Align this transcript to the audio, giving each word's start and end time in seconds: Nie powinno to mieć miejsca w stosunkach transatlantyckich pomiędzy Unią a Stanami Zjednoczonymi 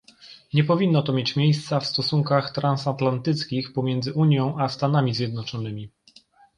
Nie 0.53 0.63
powinno 0.63 1.01
to 1.03 1.13
mieć 1.13 1.35
miejsca 1.35 1.79
w 1.79 1.85
stosunkach 1.85 2.51
transatlantyckich 2.53 3.73
pomiędzy 3.73 4.13
Unią 4.13 4.59
a 4.59 4.69
Stanami 4.69 5.13
Zjednoczonymi 5.15 5.89